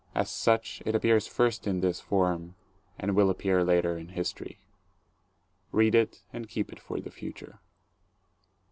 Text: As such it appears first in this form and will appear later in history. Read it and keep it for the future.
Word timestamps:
As 0.15 0.31
such 0.31 0.81
it 0.83 0.95
appears 0.95 1.27
first 1.27 1.67
in 1.67 1.81
this 1.81 2.01
form 2.01 2.55
and 2.97 3.15
will 3.15 3.29
appear 3.29 3.63
later 3.63 3.99
in 3.99 4.07
history. 4.07 4.57
Read 5.71 5.93
it 5.93 6.23
and 6.33 6.49
keep 6.49 6.71
it 6.71 6.79
for 6.79 6.99
the 6.99 7.11
future. 7.11 7.59